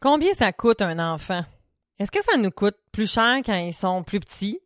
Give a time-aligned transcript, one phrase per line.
[0.00, 1.44] Combien ça coûte un enfant?
[1.98, 4.60] Est-ce que ça nous coûte plus cher quand ils sont plus petits,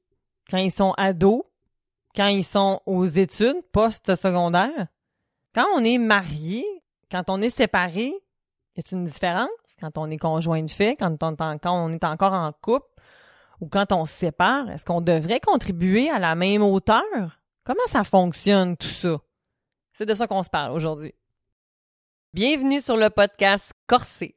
[0.51, 1.45] quand ils sont ados,
[2.15, 4.89] quand ils sont aux études post-secondaires?
[5.55, 6.67] Quand on est marié,
[7.10, 8.12] quand on est séparé,
[8.77, 9.48] y a une différence?
[9.80, 12.89] Quand on est conjoint de fait, quand on, quand on est encore en couple,
[13.62, 17.03] ou quand on se sépare, est-ce qu'on devrait contribuer à la même hauteur?
[17.64, 19.17] Comment ça fonctionne tout ça?
[19.95, 21.14] C'est de ça qu'on se parle aujourd'hui.
[22.35, 24.37] Bienvenue sur le podcast Corsé,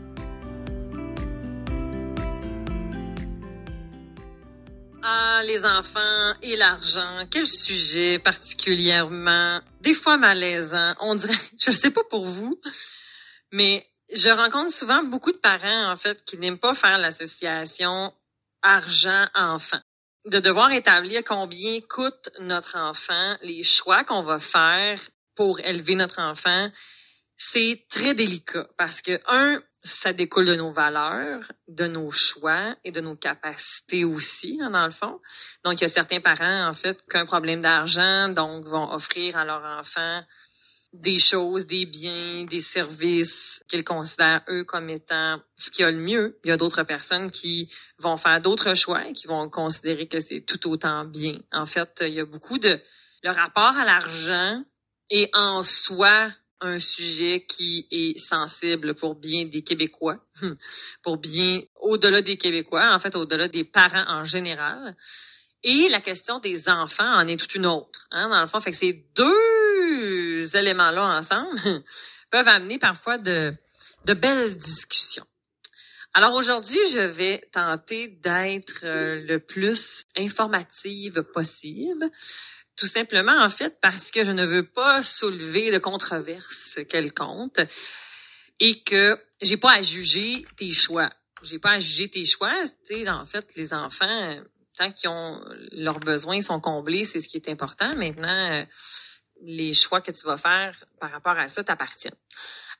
[5.03, 10.93] Ah, les enfants et l'argent, quel sujet particulièrement, des fois malaisant.
[10.99, 12.61] On dirait, je ne sais pas pour vous,
[13.51, 18.13] mais je rencontre souvent beaucoup de parents, en fait, qui n'aiment pas faire l'association
[18.61, 19.79] argent-enfant.
[20.25, 24.99] De devoir établir combien coûte notre enfant, les choix qu'on va faire
[25.33, 26.69] pour élever notre enfant,
[27.37, 32.91] c'est très délicat parce que, un, ça découle de nos valeurs, de nos choix et
[32.91, 35.19] de nos capacités aussi, hein, dans le fond.
[35.63, 38.91] Donc, il y a certains parents, en fait, qui ont un problème d'argent, donc vont
[38.91, 40.23] offrir à leur enfant
[40.93, 45.97] des choses, des biens, des services qu'ils considèrent eux comme étant ce qui a le
[45.97, 46.37] mieux.
[46.43, 50.19] Il y a d'autres personnes qui vont faire d'autres choix et qui vont considérer que
[50.19, 51.37] c'est tout autant bien.
[51.53, 52.79] En fait, il y a beaucoup de
[53.23, 54.63] le rapport à l'argent
[55.09, 56.29] est en soi
[56.61, 60.17] un sujet qui est sensible pour bien des Québécois,
[61.03, 64.95] pour bien au-delà des Québécois, en fait au-delà des parents en général.
[65.63, 68.07] Et la question des enfants en est toute une autre.
[68.11, 71.59] Hein, dans le fond, fait que ces deux éléments-là ensemble
[72.31, 73.53] peuvent amener parfois de,
[74.05, 75.25] de belles discussions.
[76.13, 82.09] Alors aujourd'hui, je vais tenter d'être euh, le plus informative possible.
[82.81, 87.61] Tout simplement, en fait, parce que je ne veux pas soulever de controverses quelconque
[88.59, 91.11] et que j'ai pas à juger tes choix.
[91.43, 92.51] J'ai pas à juger tes choix.
[92.83, 94.41] Tu sais, en fait, les enfants,
[94.79, 95.39] tant qu'ils ont
[95.73, 97.95] leurs besoins sont comblés, c'est ce qui est important.
[97.95, 98.65] Maintenant, euh,
[99.43, 102.17] les choix que tu vas faire par rapport à ça t'appartiennent.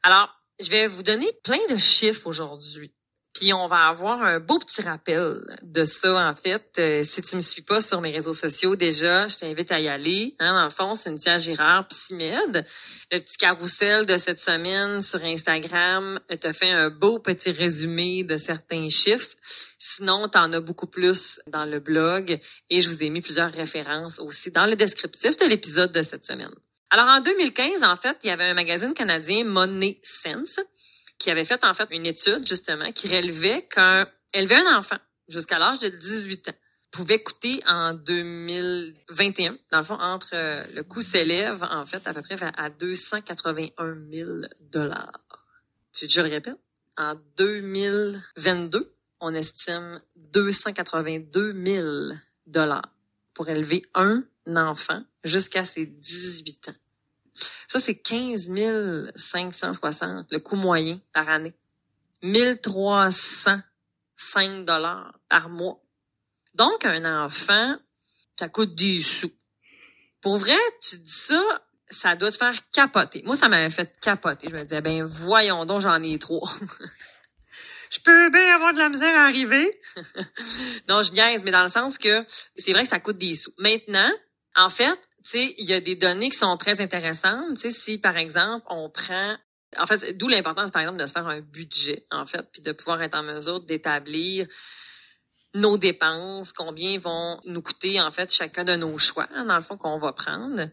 [0.02, 2.92] Alors, je vais vous donner plein de chiffres aujourd'hui.
[3.34, 6.64] Puis on va avoir un beau petit rappel de ça, en fait.
[6.80, 9.88] Euh, si tu me suis pas sur mes réseaux sociaux déjà, je t'invite à y
[9.88, 10.36] aller.
[10.40, 12.66] Hein, dans le fond, Cynthia Girard, Psymed.
[13.12, 18.36] Le petit carrousel de cette semaine sur Instagram te fait un beau petit résumé de
[18.36, 19.36] certains chiffres.
[19.80, 22.38] Sinon, tu en as beaucoup plus dans le blog
[22.70, 26.26] et je vous ai mis plusieurs références aussi dans le descriptif de l'épisode de cette
[26.26, 26.54] semaine.
[26.92, 30.60] Alors, en 2015, en fait, il y avait un magazine canadien, Money Sense,
[31.22, 35.60] qui avait fait en fait une étude justement qui relevait qu'un élever un enfant jusqu'à
[35.60, 36.54] l'âge de 18 ans
[36.92, 42.14] pouvait coûter en 2021, dans le fond, entre euh, le coût s'élève en fait à
[42.14, 44.30] peu près à 281 000
[44.60, 45.22] dollars.
[45.98, 46.58] Je le répète,
[46.98, 51.88] en 2022, on estime 282 000
[52.48, 52.94] dollars
[53.34, 56.81] pour élever un enfant jusqu'à ses 18 ans.
[57.68, 58.52] Ça, c'est 15
[59.16, 61.54] 560, le coût moyen par année.
[62.24, 65.80] 1305 dollars par mois.
[66.54, 67.76] Donc, un enfant,
[68.36, 69.32] ça coûte des sous.
[70.22, 71.42] Pour vrai, tu dis ça,
[71.90, 73.24] ça doit te faire capoter.
[73.26, 74.48] Moi, ça m'avait fait capoter.
[74.50, 76.54] Je me disais, ben voyons donc, j'en ai trois.
[77.90, 79.70] je peux bien avoir de la misère à arriver.
[80.90, 82.26] non, je niaise, mais dans le sens que
[82.56, 83.54] c'est vrai que ça coûte des sous.
[83.58, 84.12] Maintenant,
[84.56, 85.00] en fait,
[85.34, 87.56] il y a des données qui sont très intéressantes.
[87.56, 89.36] Tu sais, si par exemple on prend
[89.80, 92.72] en fait, d'où l'importance, par exemple, de se faire un budget, en fait, puis de
[92.72, 94.48] pouvoir être en mesure d'établir
[95.54, 99.78] nos dépenses, combien vont nous coûter en fait chacun de nos choix, dans le fond
[99.78, 100.70] qu'on va prendre.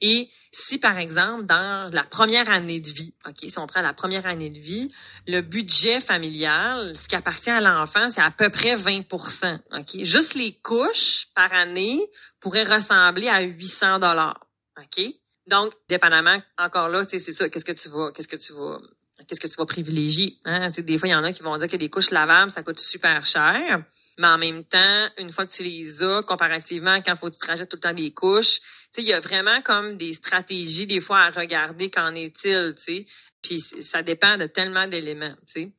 [0.00, 3.92] Et si par exemple dans la première année de vie, ok, si on prend la
[3.92, 4.90] première année de vie,
[5.26, 10.02] le budget familial, ce qui appartient à l'enfant, c'est à peu près 20% ok?
[10.02, 12.00] Juste les couches par année
[12.40, 14.46] pourraient ressembler à 800 dollars,
[14.78, 15.04] ok?
[15.48, 17.48] Donc, dépendamment, encore là, c'est ça.
[17.48, 18.78] Qu'est-ce que tu vas, qu'est-ce que tu vas
[19.26, 20.38] qu'est-ce que tu vas privilégier.
[20.44, 20.70] Hein?
[20.70, 22.80] des fois, il y en a qui vont dire que des couches lavables, ça coûte
[22.80, 23.84] super cher.
[24.18, 27.40] Mais en même temps, une fois que tu les as, comparativement quand faut que tu
[27.40, 28.60] te rajoutes tout le temps des couches,
[28.98, 33.06] il y a vraiment comme des stratégies des fois à regarder qu'en est-il, tu sais.
[33.42, 35.72] Puis ça dépend de tellement d'éléments, tu sais.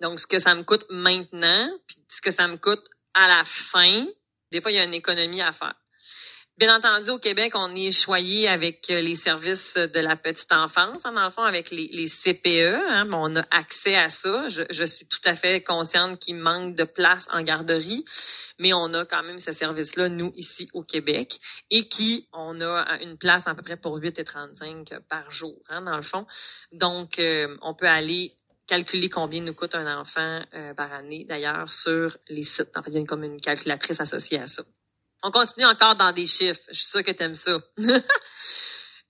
[0.00, 2.84] Donc, ce que ça me coûte maintenant, puis ce que ça me coûte
[3.14, 4.06] à la fin,
[4.50, 5.74] des fois, il y a une économie à faire.
[6.58, 11.02] Bien entendu, au Québec, on est choyé avec euh, les services de la petite enfance,
[11.04, 12.80] hein, dans le fond, avec les, les CPE.
[12.88, 14.48] Hein, on a accès à ça.
[14.48, 18.06] Je, je suis tout à fait consciente qu'il manque de place en garderie,
[18.58, 21.38] mais on a quand même ce service-là, nous, ici au Québec,
[21.70, 25.96] et qui, on a une place à peu près pour 8,35 par jour, hein, dans
[25.98, 26.26] le fond.
[26.72, 28.32] Donc, euh, on peut aller
[28.66, 32.74] calculer combien nous coûte un enfant euh, par année, d'ailleurs, sur les sites.
[32.76, 34.62] En fait, il y a comme une calculatrice associée à ça.
[35.22, 36.60] On continue encore dans des chiffres.
[36.68, 37.58] Je suis sûre que tu aimes ça.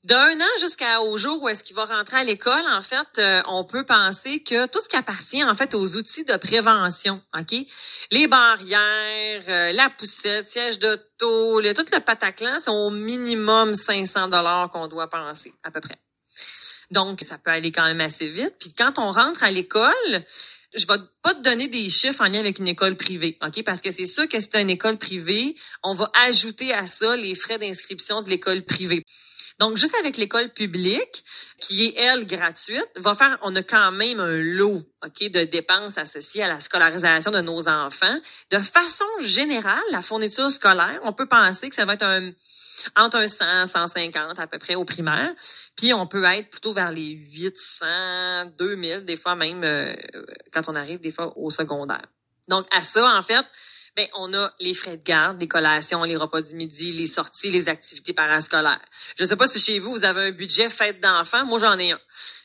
[0.05, 3.65] D'un an jusqu'au jour où est-ce qu'il va rentrer à l'école, en fait, euh, on
[3.65, 7.57] peut penser que tout ce qui appartient en fait aux outils de prévention, ok,
[8.13, 14.29] les barrières, euh, la poussette, siège d'auto, le, tout le pataclan, c'est au minimum 500
[14.29, 15.99] dollars qu'on doit penser à peu près.
[16.93, 18.55] Donc, ça peut aller quand même assez vite.
[18.61, 20.23] Puis quand on rentre à l'école,
[20.75, 23.63] je vais pas te donner des chiffres en lien avec une école privée, OK?
[23.65, 27.35] Parce que c'est sûr que c'est une école privée, on va ajouter à ça les
[27.35, 29.03] frais d'inscription de l'école privée.
[29.59, 31.25] Donc, juste avec l'école publique,
[31.61, 35.99] qui est, elle, gratuite, va faire, on a quand même un lot, OK, de dépenses
[35.99, 38.19] associées à la scolarisation de nos enfants.
[38.51, 42.33] De façon générale, la fourniture scolaire, on peut penser que ça va être un,
[42.97, 45.33] entre un 100 150 à peu près au primaire.
[45.77, 49.95] Puis on peut être plutôt vers les 800, 2000, des fois même euh,
[50.53, 52.07] quand on arrive des fois au secondaire.
[52.49, 53.45] Donc à ça, en fait,
[53.97, 57.51] ben, on a les frais de garde, les collations, les repas du midi, les sorties,
[57.51, 58.85] les activités parascolaires.
[59.19, 61.47] Je sais pas si chez vous, vous avez un budget fête d'enfants.
[61.47, 62.01] Moi, j'en ai un.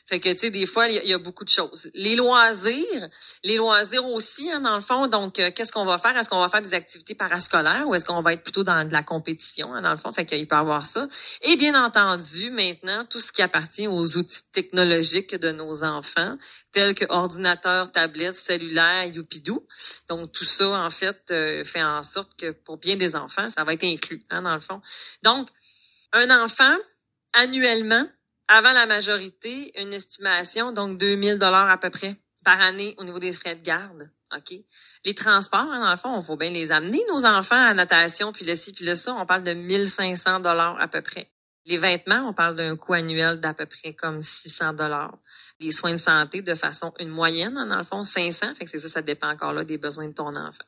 [0.06, 1.88] Fait que, tu sais, des fois, il y, a beaucoup de choses.
[1.94, 3.08] Les loisirs,
[3.44, 5.06] les loisirs aussi, hein, dans le fond.
[5.06, 6.16] Donc, euh, qu'est-ce qu'on va faire?
[6.16, 8.92] Est-ce qu'on va faire des activités parascolaires ou est-ce qu'on va être plutôt dans de
[8.92, 10.12] la compétition, hein, dans le fond?
[10.12, 11.06] Fait qu'il peut y avoir ça.
[11.42, 16.36] Et bien entendu, maintenant, tout ce qui appartient aux outils technologiques de nos enfants,
[16.72, 19.64] tels que ordinateurs, tablettes, cellulaires, youpidou.
[20.08, 23.62] Donc, tout ça, en fait, euh, fait en sorte que pour bien des enfants, ça
[23.62, 24.80] va être inclus, hein, dans le fond.
[25.22, 25.48] Donc,
[26.12, 26.76] un enfant,
[27.32, 28.06] annuellement,
[28.52, 33.18] avant la majorité, une estimation, donc 2000 dollars à peu près par année au niveau
[33.18, 34.10] des frais de garde.
[34.36, 34.54] OK?
[35.04, 38.32] Les transports, hein, dans le fond, on faut bien les amener, nos enfants, à natation,
[38.32, 39.14] puis le ci, puis le ça.
[39.14, 41.30] On parle de 1500 dollars à peu près.
[41.64, 45.16] Les vêtements, on parle d'un coût annuel d'à peu près comme 600 dollars.
[45.62, 48.54] Les soins de santé, de façon une moyenne, hein, dans le fond, 500.
[48.54, 50.64] Fait que c'est ça, ça dépend encore là des besoins de ton enfant.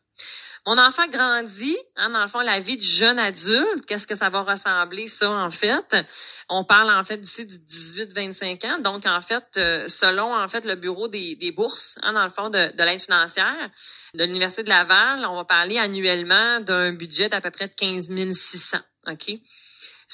[0.67, 4.31] Mon enfant grandit, hein, dans le fond, la vie du jeune adulte, qu'est-ce que ça
[4.31, 6.07] va ressembler, ça, en fait?
[6.49, 8.79] On parle, en fait, d'ici du 18-25 ans.
[8.79, 12.31] Donc, en fait, euh, selon, en fait, le bureau des, des bourses, hein, dans le
[12.31, 13.71] fond, de, de l'aide financière
[14.15, 18.09] de l'Université de Laval, on va parler annuellement d'un budget d'à peu près de 15
[18.33, 19.33] 600, OK?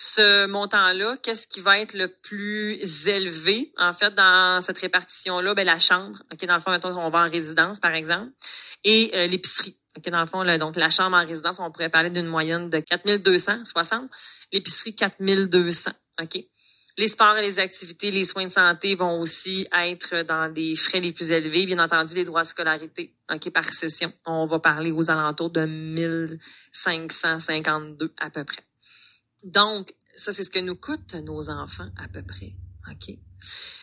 [0.01, 5.55] Ce montant-là, qu'est-ce qui va être le plus élevé, en fait, dans cette répartition-là?
[5.55, 6.23] Ben, la chambre.
[6.33, 8.33] OK, dans le fond, on va en résidence, par exemple.
[8.85, 9.77] Et euh, l'épicerie.
[9.97, 12.71] OK, dans le fond, là, donc la chambre en résidence, on pourrait parler d'une moyenne
[12.71, 14.09] de 4260.
[14.53, 15.91] L'épicerie, 4200.
[16.23, 16.45] OK.
[16.97, 21.01] Les sports et les activités, les soins de santé vont aussi être dans des frais
[21.01, 21.67] les plus élevés.
[21.67, 24.13] Bien entendu, les droits de scolarité, OK, par session.
[24.25, 28.65] On va parler aux alentours de 1552 à peu près.
[29.43, 32.53] Donc, ça, c'est ce que nous coûtent nos enfants à peu près.
[32.91, 33.17] OK?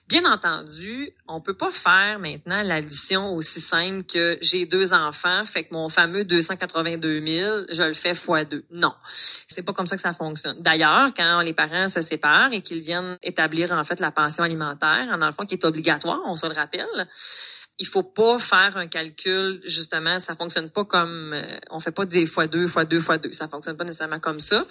[0.08, 5.66] Bien entendu, on peut pas faire maintenant l'addition aussi simple que j'ai deux enfants, fait
[5.66, 8.64] que mon fameux 282 000, je le fais fois deux.
[8.72, 8.94] Non,
[9.48, 10.62] c'est pas comme ça que ça fonctionne.
[10.62, 15.18] D'ailleurs, quand les parents se séparent et qu'ils viennent établir en fait la pension alimentaire,
[15.18, 17.08] dans le fond qui est obligatoire, on se le rappelle,
[17.78, 22.06] il faut pas faire un calcul justement, ça fonctionne pas comme euh, on fait pas
[22.06, 24.66] des fois deux, fois deux, fois deux, ça fonctionne pas nécessairement comme ça.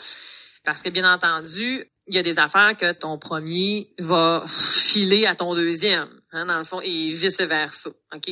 [0.66, 5.36] Parce que bien entendu, il y a des affaires que ton premier va filer à
[5.36, 7.90] ton deuxième, hein, dans le fond, et vice-versa.
[8.12, 8.30] OK?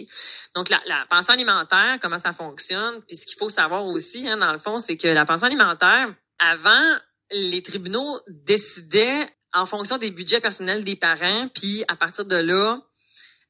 [0.57, 3.03] Donc, la, la, pension alimentaire, comment ça fonctionne?
[3.07, 6.13] Puis ce qu'il faut savoir aussi, hein, dans le fond, c'est que la pension alimentaire,
[6.41, 6.97] avant,
[7.31, 12.81] les tribunaux décidaient en fonction des budgets personnels des parents, puis à partir de là,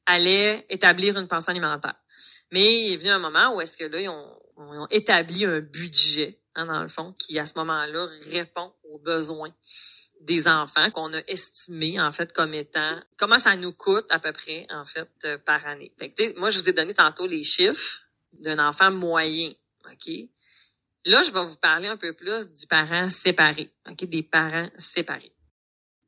[0.05, 1.95] allaient établir une pension alimentaire.
[2.51, 5.43] Mais il est venu un moment où est-ce que là, ils ont, ils ont établi
[5.43, 9.53] un budget Hein, dans le fond, qui à ce moment-là répond aux besoins
[10.21, 14.31] des enfants qu'on a estimé en fait comme étant comment ça nous coûte à peu
[14.31, 15.93] près en fait euh, par année.
[16.37, 19.51] moi je vous ai donné tantôt les chiffres d'un enfant moyen,
[19.91, 20.11] OK?
[21.07, 25.31] Là, je vais vous parler un peu plus du parent séparé, OK, des parents séparés.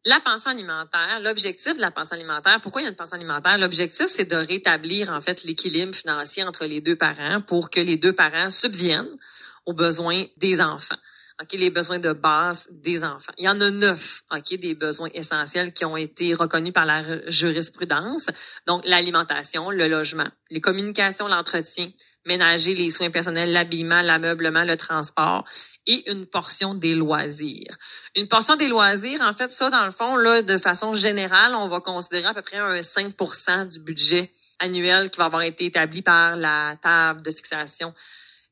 [0.05, 3.57] La pension alimentaire, l'objectif de la pension alimentaire, pourquoi il y a une pension alimentaire?
[3.57, 7.97] L'objectif, c'est de rétablir, en fait, l'équilibre financier entre les deux parents pour que les
[7.97, 9.17] deux parents subviennent
[9.67, 10.95] aux besoins des enfants.
[11.39, 13.33] OK, les besoins de base des enfants.
[13.37, 17.03] Il y en a neuf, OK, des besoins essentiels qui ont été reconnus par la
[17.29, 18.25] jurisprudence.
[18.65, 21.91] Donc, l'alimentation, le logement, les communications, l'entretien,
[22.25, 25.45] ménager, les soins personnels, l'habillement, l'ameublement, le transport
[25.85, 27.77] et une portion des loisirs.
[28.15, 31.67] Une portion des loisirs, en fait, ça, dans le fond, là, de façon générale, on
[31.67, 36.01] va considérer à peu près un 5 du budget annuel qui va avoir été établi
[36.01, 37.93] par la table de fixation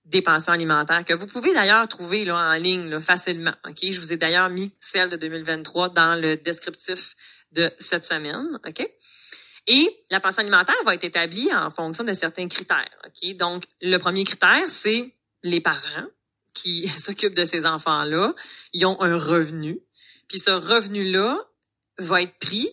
[0.05, 3.53] des pensions alimentaires que vous pouvez d'ailleurs trouver là, en ligne là, facilement.
[3.67, 7.15] Ok, Je vous ai d'ailleurs mis celle de 2023 dans le descriptif
[7.51, 8.59] de cette semaine.
[8.67, 8.87] OK?
[9.67, 12.95] Et la pension alimentaire va être établie en fonction de certains critères.
[13.05, 15.11] Ok, Donc, le premier critère, c'est
[15.43, 16.07] les parents
[16.53, 18.33] qui s'occupent de ces enfants-là.
[18.73, 19.79] Ils ont un revenu.
[20.27, 21.39] Puis ce revenu-là
[21.97, 22.69] va être pris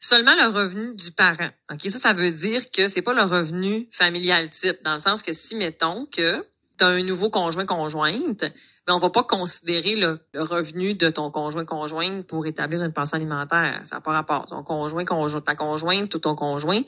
[0.00, 1.50] seulement le revenu du parent.
[1.72, 5.22] OK, ça ça veut dire que c'est pas le revenu familial type dans le sens
[5.22, 6.44] que si mettons que
[6.78, 8.44] tu as un nouveau conjoint conjointe,
[8.86, 13.16] ben on va pas considérer le, revenu de ton conjoint conjointe pour établir une pension
[13.16, 14.46] alimentaire, ça n'a pas rapport.
[14.46, 16.82] Ton conjoint conjoint ta conjointe ou ton conjoint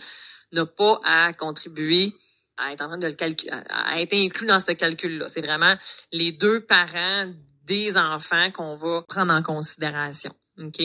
[0.52, 2.14] n'a pas à contribuer
[2.58, 5.26] à être en train de le calculer, à être inclus dans ce calcul-là.
[5.28, 5.74] C'est vraiment
[6.12, 7.26] les deux parents
[7.64, 10.32] des enfants qu'on va prendre en considération.
[10.58, 10.82] OK?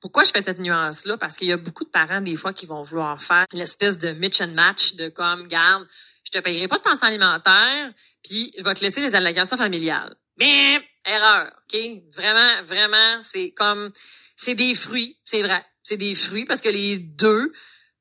[0.00, 1.16] Pourquoi je fais cette nuance-là?
[1.16, 4.10] Parce qu'il y a beaucoup de parents, des fois, qui vont vouloir faire l'espèce de
[4.10, 5.86] mitch and match de comme, garde,
[6.26, 7.92] je te payerai pas de pension alimentaire,
[8.22, 10.16] puis je vais te laisser les allocations familiales.
[10.38, 11.80] Mais, erreur, OK?
[12.14, 13.92] Vraiment, vraiment, c'est comme,
[14.36, 15.64] c'est des fruits, c'est vrai.
[15.84, 17.52] C'est des fruits parce que les deux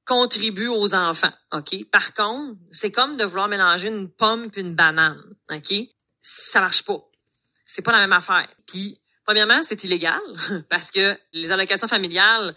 [0.06, 1.86] contribuent aux enfants, OK?
[1.92, 5.74] Par contre, c'est comme de vouloir mélanger une pomme puis une banane, OK?
[6.20, 7.00] Ça marche pas.
[7.68, 8.48] C'est pas la même affaire.
[8.66, 10.22] Puis, Premièrement, c'est illégal
[10.70, 12.56] parce que les allocations familiales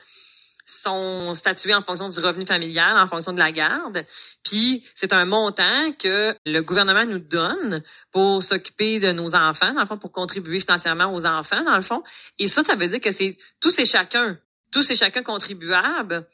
[0.69, 4.05] sont statuées en fonction du revenu familial, en fonction de la garde.
[4.45, 7.83] Puis c'est un montant que le gouvernement nous donne
[8.13, 11.83] pour s'occuper de nos enfants, dans le fond, pour contribuer financièrement aux enfants, dans le
[11.83, 12.03] fond.
[12.39, 14.39] Et ça, ça veut dire que c'est tous et chacun,
[14.71, 16.27] tous et chacun contribuables,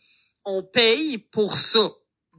[0.45, 1.91] on paye pour ça.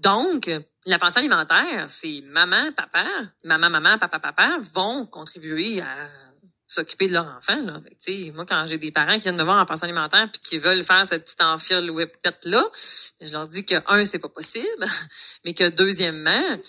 [0.01, 0.49] Donc,
[0.85, 3.05] la pension alimentaire, c'est maman, papa,
[3.43, 6.24] maman, maman, papa, papa vont contribuer à
[6.67, 7.61] s'occuper de leur enfant.
[7.61, 7.81] Là.
[8.33, 10.83] moi, quand j'ai des parents qui viennent me voir en pension alimentaire puis qui veulent
[10.83, 12.65] faire cette petite enfile whippette-là,
[13.21, 14.85] je leur dis que, un, c'est pas possible,
[15.45, 16.59] mais que, deuxièmement,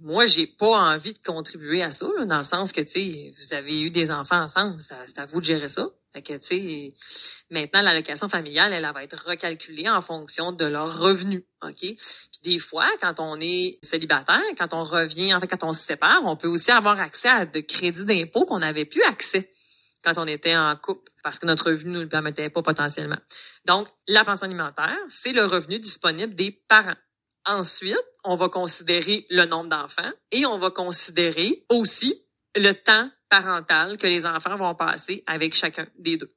[0.00, 3.54] moi, j'ai pas envie de contribuer à ça, dans le sens que, tu sais, vous
[3.54, 5.88] avez eu des enfants ensemble, c'est à vous de gérer ça.
[6.12, 6.94] Fait que, tu sais,
[7.50, 11.78] maintenant, l'allocation familiale, elle, va être recalculée en fonction de leur revenu, OK?
[11.80, 11.96] Puis
[12.42, 16.20] des fois, quand on est célibataire, quand on revient, en fait, quand on se sépare,
[16.24, 19.50] on peut aussi avoir accès à de crédits d'impôt qu'on n'avait plus accès
[20.04, 23.18] quand on était en couple, parce que notre revenu ne le permettait pas potentiellement.
[23.64, 26.96] Donc, la pension alimentaire, c'est le revenu disponible des parents.
[27.46, 33.96] Ensuite, on va considérer le nombre d'enfants et on va considérer aussi le temps parental
[33.96, 36.34] que les enfants vont passer avec chacun des deux.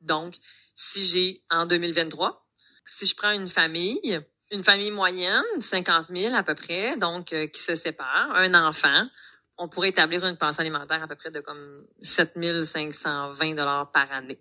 [0.00, 0.36] Donc,
[0.74, 2.48] si j'ai en 2023,
[2.86, 4.18] si je prends une famille,
[4.50, 9.06] une famille moyenne, 50 000 à peu près, donc euh, qui se sépare, un enfant,
[9.58, 12.32] on pourrait établir une pension alimentaire à peu près de comme 7
[12.64, 14.40] 520 dollars par année.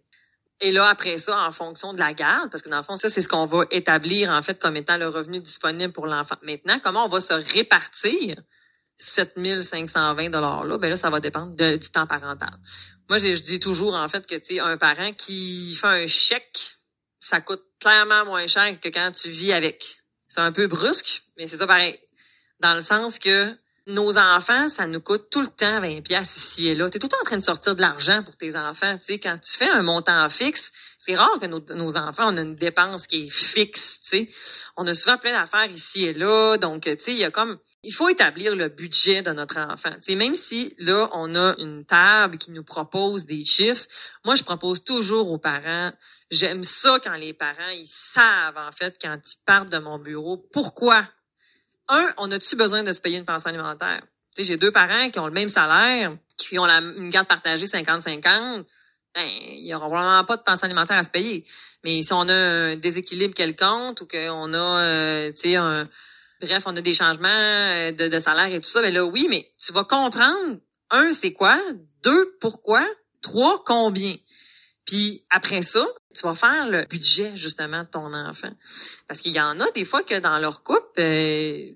[0.62, 3.10] Et là, après ça, en fonction de la garde, parce que dans le fond, ça,
[3.10, 6.38] c'est ce qu'on va établir, en fait, comme étant le revenu disponible pour l'enfant.
[6.42, 8.38] Maintenant, comment on va se répartir
[8.98, 12.58] 7520 dollars là, ben là, ça va dépendre du temps parental.
[13.10, 16.78] Moi, je, dis toujours, en fait, que, tu sais, un parent qui fait un chèque,
[17.20, 20.00] ça coûte clairement moins cher que quand tu vis avec.
[20.28, 21.98] C'est un peu brusque, mais c'est ça pareil.
[22.60, 23.56] Dans le sens que
[23.88, 26.90] nos enfants, ça nous coûte tout le temps 20 pièces ici et là.
[26.90, 28.98] Tu es tout le temps en train de sortir de l'argent pour tes enfants.
[28.98, 32.38] Tu sais, quand tu fais un montant fixe, c'est rare que nos, nos, enfants on
[32.38, 34.02] a une dépense qui est fixe.
[34.02, 34.30] Tu sais,
[34.76, 36.58] on a souvent plein d'affaires ici et là.
[36.58, 39.92] Donc, tu sais, il y a comme il faut établir le budget de notre enfant.
[39.96, 43.86] Tu sais, même si là on a une table qui nous propose des chiffres,
[44.26, 45.92] moi je propose toujours aux parents.
[46.32, 50.38] J'aime ça quand les parents ils savent en fait quand ils partent de mon bureau
[50.52, 51.08] pourquoi?
[51.90, 54.04] Un, on a-tu besoin de se payer une pension alimentaire?
[54.38, 58.66] J'ai deux parents qui ont le même salaire, qui ont une garde partagée 50-50.
[59.16, 61.46] Ben, il n'y aura probablement pas de pension alimentaire à se payer.
[61.84, 65.88] Mais si on a un déséquilibre quelconque ou qu'on a, euh, un,
[66.42, 69.52] bref, on a des changements euh, de, salaire et tout ça, ben là, oui, mais
[69.60, 71.60] tu vas comprendre, un, c'est quoi?
[72.04, 72.86] Deux, pourquoi?
[73.22, 74.16] Trois, combien?
[74.86, 78.52] Puis après ça, tu vas faire le budget justement de ton enfant.
[79.08, 81.72] Parce qu'il y en a des fois que dans leur couple, euh,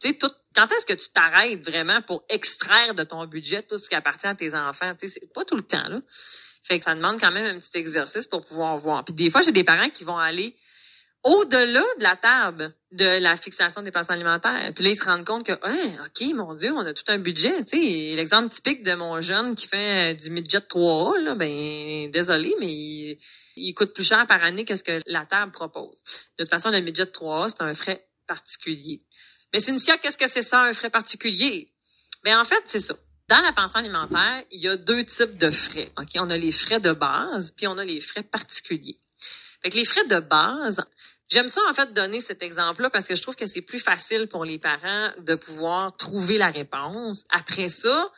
[0.00, 3.78] tu sais, tout, quand est-ce que tu t'arrêtes vraiment pour extraire de ton budget tout
[3.78, 4.94] ce qui appartient à tes enfants?
[5.00, 6.00] Tu sais, c'est pas tout le temps, là.
[6.62, 9.04] Fait que ça demande quand même un petit exercice pour pouvoir voir.
[9.04, 10.56] Puis des fois, j'ai des parents qui vont aller
[11.26, 14.72] au-delà de la table de la fixation des pensions alimentaires.
[14.74, 17.18] Puis là, ils se rendent compte que, hein, OK, mon Dieu, on a tout un
[17.18, 17.64] budget.
[17.64, 22.54] Tu sais, l'exemple typique de mon jeune qui fait du midget 3A, là, ben, désolé,
[22.60, 23.18] mais il,
[23.56, 26.00] il coûte plus cher par année que ce que la table propose.
[26.38, 29.02] De toute façon, le midget 3A, c'est un frais particulier.
[29.52, 31.72] Mais Cynthia, qu'est-ce que c'est ça, un frais particulier?
[32.22, 32.94] Ben en fait, c'est ça.
[33.28, 35.90] Dans la pension alimentaire, il y a deux types de frais.
[35.98, 39.00] OK, on a les frais de base puis on a les frais particuliers.
[39.62, 40.84] Fait que les frais de base,
[41.28, 44.28] j'aime ça en fait donner cet exemple-là parce que je trouve que c'est plus facile
[44.28, 47.24] pour les parents de pouvoir trouver la réponse.
[47.30, 48.10] Après ça,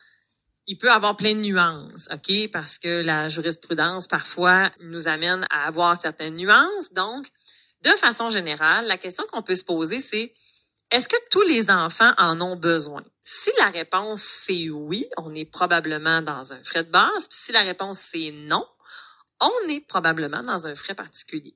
[0.66, 2.50] il peut avoir plein de nuances, OK?
[2.52, 6.92] Parce que la jurisprudence, parfois, nous amène à avoir certaines nuances.
[6.92, 7.26] Donc,
[7.82, 10.34] de façon générale, la question qu'on peut se poser, c'est
[10.90, 13.02] est-ce que tous les enfants en ont besoin?
[13.22, 17.28] Si la réponse c'est oui, on est probablement dans un frais de base.
[17.28, 18.66] Puis si la réponse c'est non,
[19.40, 21.54] on est probablement dans un frais particulier.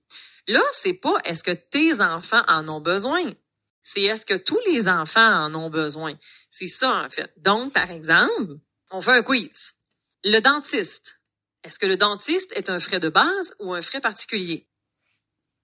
[0.49, 3.33] Là, c'est pas est-ce que tes enfants en ont besoin?
[3.83, 6.15] C'est est-ce que tous les enfants en ont besoin?
[6.51, 7.33] C'est ça, en fait.
[7.37, 8.59] Donc, par exemple,
[8.91, 9.75] on fait un quiz.
[10.25, 11.21] Le dentiste.
[11.65, 14.69] Est-ce que le dentiste est un frais de base ou un frais particulier?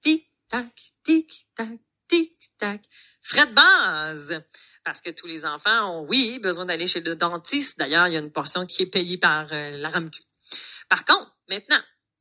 [0.03, 2.83] Tic-tac, tic-tac, tic-tac.
[3.21, 4.45] Frais de base.
[4.85, 7.79] Parce que tous les enfants ont, oui, besoin d'aller chez le dentiste.
[7.79, 10.21] D'ailleurs, il y a une portion qui est payée par euh, la RAMQ.
[10.89, 11.81] Par contre, maintenant,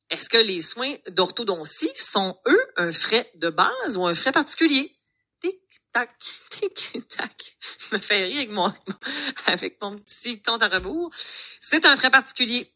[0.10, 4.96] est-ce que les soins d'orthodontie sont, eux, un frais de base ou un frais particulier?
[5.42, 6.10] Tic-tac,
[6.50, 7.58] tic-tac.
[7.90, 8.74] Je me fais rire avec mon,
[9.48, 11.12] avec mon petit compte à rebours.
[11.60, 12.74] C'est un frais particulier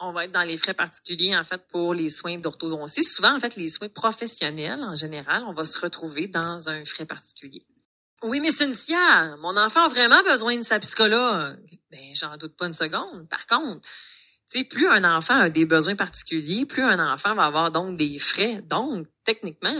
[0.00, 3.04] on va être dans les frais particuliers, en fait, pour les soins d'orthodontie.
[3.04, 7.06] Souvent, en fait, les soins professionnels, en général, on va se retrouver dans un frais
[7.06, 7.66] particulier.
[8.22, 11.78] Oui, mais Cynthia, mon enfant a vraiment besoin de sa psychologue.
[11.90, 13.28] Ben, j'en doute pas une seconde.
[13.28, 13.86] Par contre,
[14.62, 18.62] plus un enfant a des besoins particuliers, plus un enfant va avoir donc des frais.
[18.62, 19.74] Donc, techniquement,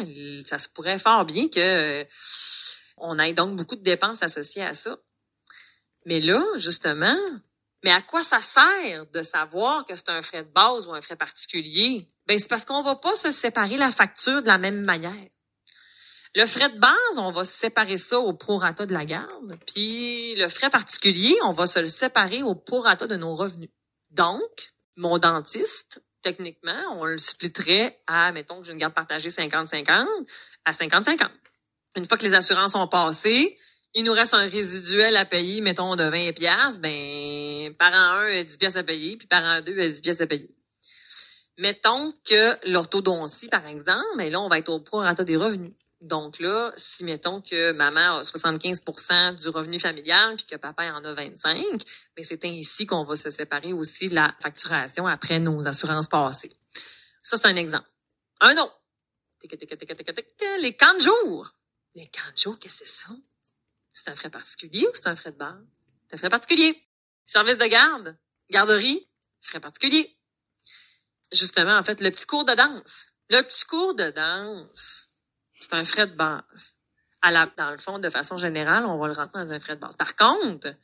[0.45, 2.05] ça se pourrait fort bien que
[2.97, 4.97] on ait donc beaucoup de dépenses associées à ça.
[6.07, 7.17] Mais là, justement,
[7.85, 11.03] mais à quoi ça sert de savoir que c'est un frais de base ou un
[11.03, 12.09] frais particulier?
[12.27, 15.29] Ben, c'est parce qu'on va pas se séparer la facture de la même manière.
[16.35, 20.49] Le frais de base, on va séparer ça au prorata de la garde, puis le
[20.49, 23.71] frais particulier, on va se le séparer au prorata de nos revenus.
[24.15, 30.07] Donc, mon dentiste, techniquement, on le splitterait à, mettons que j'ai une garde partagée 50-50,
[30.65, 31.29] à 50-50.
[31.97, 33.59] Une fois que les assurances ont passé,
[33.95, 38.45] il nous reste un résiduel à payer, mettons, de 20 pièces, ben, parent 1 a
[38.45, 40.55] 10 pièces à payer, puis parent 2 a 10 pièces à payer.
[41.59, 45.73] Mettons que l'orthodontie, par exemple, mais ben là, on va être au prorata des revenus.
[46.05, 51.03] Donc là, si mettons que maman a 75% du revenu familial puis que papa en
[51.03, 51.79] a 25, mais
[52.15, 56.53] ben, c'est ainsi qu'on va se séparer aussi de la facturation après nos assurances passées.
[57.23, 57.89] Ça, c'est un exemple.
[58.41, 58.79] Un autre.
[60.61, 61.55] Les camps de jour.
[61.95, 63.11] Les camps de jour, qu'est-ce que c'est ça?
[63.95, 65.57] C'est un frais particulier ou c'est un frais de base?
[66.07, 66.87] C'est un frais particulier.
[67.25, 68.19] Service de garde,
[68.51, 69.09] garderie,
[69.41, 70.19] frais particulier.
[71.33, 73.07] Justement, en fait, le petit cours de danse.
[73.31, 75.04] Le petit cours de danse,
[75.65, 76.77] c'est un frais de base.
[77.23, 79.77] À la, dans le fond, de façon générale, on va le rentrer dans un frais
[79.77, 79.97] de base.
[79.97, 80.75] Par contre,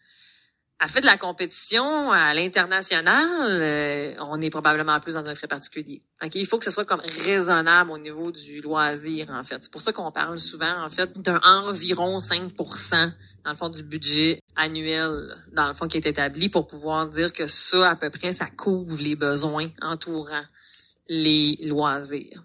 [0.83, 5.47] à fait de la compétition à l'international, euh, on est probablement plus dans un frais
[5.47, 6.03] particulier.
[6.25, 9.59] Ok, il faut que ce soit comme raisonnable au niveau du loisir en fait.
[9.61, 13.13] C'est pour ça qu'on parle souvent en fait d'un environ 5%
[13.45, 17.35] dans le fond du budget annuel dans le fond qui est établi pour pouvoir dire
[17.35, 20.45] que ça à peu près ça couvre les besoins entourant
[21.09, 22.43] les loisirs.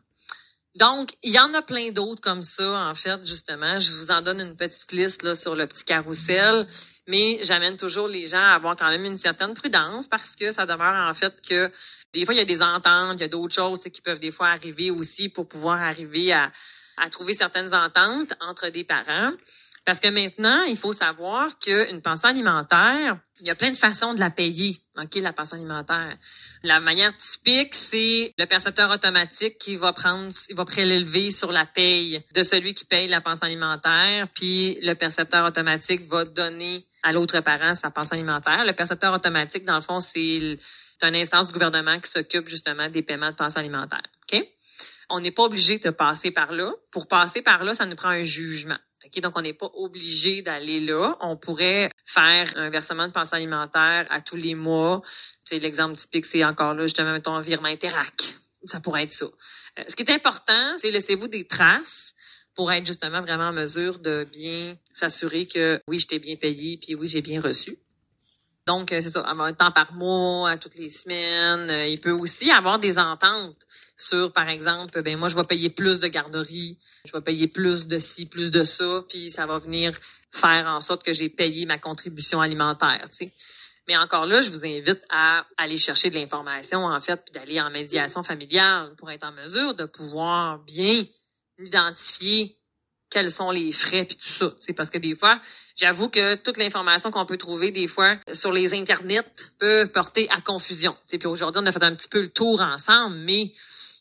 [0.76, 3.80] Donc, il y en a plein d'autres comme ça, en fait, justement.
[3.80, 6.68] Je vous en donne une petite liste là, sur le petit carrousel
[7.08, 10.66] mais j'amène toujours les gens à avoir quand même une certaine prudence parce que ça
[10.66, 11.72] demeure en fait que
[12.14, 14.32] des fois, il y a des ententes, il y a d'autres choses qui peuvent des
[14.32, 16.52] fois arriver aussi pour pouvoir arriver à,
[16.98, 19.32] à trouver certaines ententes entre des parents.
[19.86, 24.16] Parce que maintenant, il faut savoir qu'une pension alimentaire, il y a plein de façons
[24.16, 26.18] de la payer, OK, la pension alimentaire.
[26.64, 31.68] La manière typique, c'est le percepteur automatique qui va prendre, il va prélever sur la
[31.68, 37.12] paye de celui qui paye la pension alimentaire, puis le percepteur automatique va donner à
[37.12, 38.66] l'autre parent sa pension alimentaire.
[38.66, 40.58] Le percepteur automatique, dans le fond, c'est
[41.04, 44.02] une instance du gouvernement qui s'occupe justement des paiements de pension alimentaire.
[44.24, 44.44] OK?
[45.10, 46.74] On n'est pas obligé de passer par là.
[46.90, 48.80] Pour passer par là, ça nous prend un jugement.
[49.22, 51.18] Donc, on n'est pas obligé d'aller là.
[51.22, 55.02] On pourrait faire un versement de pension alimentaire à tous les mois.
[55.44, 58.36] C'est l'exemple typique, c'est encore là, justement, mettons, un virement Interac.
[58.66, 59.26] Ça pourrait être ça.
[59.26, 62.14] Euh, ce qui est important, c'est laissez-vous des traces
[62.56, 66.78] pour être justement vraiment en mesure de bien s'assurer que oui, je t'ai bien payé,
[66.78, 67.78] puis oui, j'ai bien reçu.
[68.66, 71.70] Donc, euh, c'est ça, un temps par mois, à toutes les semaines.
[71.70, 73.62] Euh, il peut aussi avoir des ententes
[73.98, 77.88] sur, par exemple, ben moi, je vais payer plus de garderie, je vais payer plus
[77.88, 79.98] de ci, plus de ça, puis ça va venir
[80.32, 83.34] faire en sorte que j'ai payé ma contribution alimentaire, tu sais.
[83.88, 87.62] Mais encore là, je vous invite à aller chercher de l'information, en fait, puis d'aller
[87.62, 91.06] en médiation familiale pour être en mesure de pouvoir bien
[91.60, 92.58] identifier
[93.10, 94.54] quels sont les frais puis tout ça.
[94.60, 95.40] C'est parce que des fois,
[95.76, 100.42] j'avoue que toute l'information qu'on peut trouver des fois sur les internets peut porter à
[100.42, 100.98] confusion.
[101.08, 103.54] Puis aujourd'hui, on a fait un petit peu le tour ensemble, mais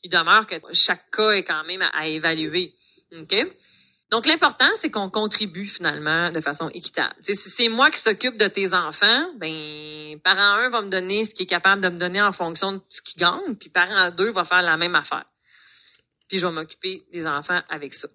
[0.04, 2.76] il demeure que chaque cas est quand même à, évaluer.
[3.12, 3.34] OK?
[4.10, 7.14] Donc, l'important, c'est qu'on contribue finalement de façon équitable.
[7.22, 11.30] si c'est moi qui s'occupe de tes enfants, ben parent 1 va me donner ce
[11.30, 14.30] qu'il est capable de me donner en fonction de ce qu'il gagne, puis parent 2
[14.30, 15.24] va faire la même affaire.
[16.28, 18.08] Puis je vais m'occuper des enfants avec ça.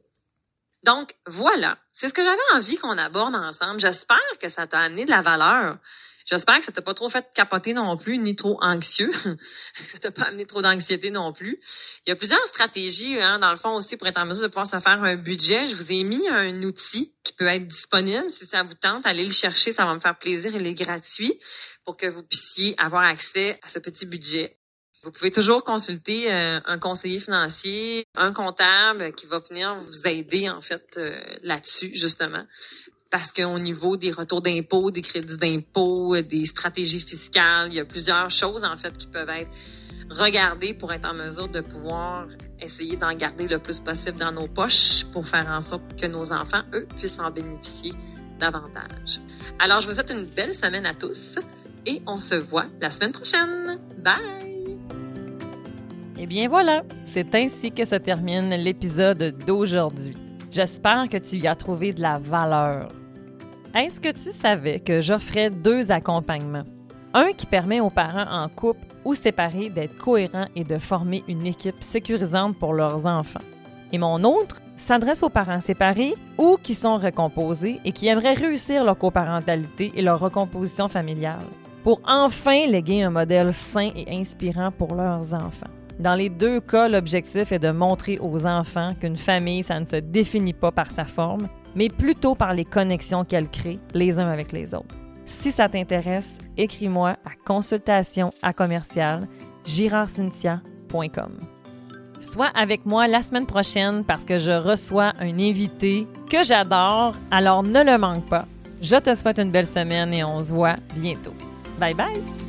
[0.83, 1.77] Donc, voilà.
[1.91, 3.79] C'est ce que j'avais envie qu'on aborde ensemble.
[3.79, 5.77] J'espère que ça t'a amené de la valeur.
[6.29, 9.11] J'espère que ça t'a pas trop fait capoter non plus, ni trop anxieux.
[9.87, 11.59] ça t'a pas amené trop d'anxiété non plus.
[12.05, 14.47] Il y a plusieurs stratégies, hein, dans le fond aussi, pour être en mesure de
[14.47, 15.67] pouvoir se faire un budget.
[15.67, 18.29] Je vous ai mis un outil qui peut être disponible.
[18.29, 19.73] Si ça vous tente, allez le chercher.
[19.73, 20.51] Ça va me faire plaisir.
[20.53, 21.39] Il est gratuit
[21.83, 24.59] pour que vous puissiez avoir accès à ce petit budget.
[25.01, 30.49] Vous pouvez toujours consulter euh, un conseiller financier, un comptable qui va venir vous aider
[30.49, 32.45] en fait euh, là-dessus justement.
[33.09, 37.79] Parce qu'au niveau des retours d'impôts, des crédits d'impôts, euh, des stratégies fiscales, il y
[37.79, 39.49] a plusieurs choses en fait qui peuvent être
[40.11, 42.27] regardées pour être en mesure de pouvoir
[42.59, 46.31] essayer d'en garder le plus possible dans nos poches pour faire en sorte que nos
[46.31, 47.93] enfants, eux, puissent en bénéficier
[48.39, 49.19] davantage.
[49.59, 51.39] Alors, je vous souhaite une belle semaine à tous
[51.85, 53.79] et on se voit la semaine prochaine.
[53.97, 54.49] Bye!
[56.17, 60.17] Et eh bien voilà, c'est ainsi que se termine l'épisode d'aujourd'hui.
[60.51, 62.89] J'espère que tu y as trouvé de la valeur.
[63.75, 66.63] Est-ce que tu savais que j'offrais deux accompagnements?
[67.13, 71.45] Un qui permet aux parents en couple ou séparés d'être cohérents et de former une
[71.45, 73.43] équipe sécurisante pour leurs enfants.
[73.91, 78.83] Et mon autre s'adresse aux parents séparés ou qui sont recomposés et qui aimeraient réussir
[78.83, 81.45] leur coparentalité et leur recomposition familiale
[81.83, 85.69] pour enfin léguer un modèle sain et inspirant pour leurs enfants.
[85.99, 89.97] Dans les deux cas, l'objectif est de montrer aux enfants qu'une famille, ça ne se
[89.97, 94.51] définit pas par sa forme, mais plutôt par les connexions qu'elle crée les uns avec
[94.51, 94.95] les autres.
[95.25, 99.27] Si ça t'intéresse, écris-moi à consultation à commercial
[99.65, 101.31] girardcynthia.com.
[102.19, 107.63] Sois avec moi la semaine prochaine parce que je reçois un invité que j'adore, alors
[107.63, 108.45] ne le manque pas.
[108.81, 111.33] Je te souhaite une belle semaine et on se voit bientôt.
[111.79, 112.48] Bye bye!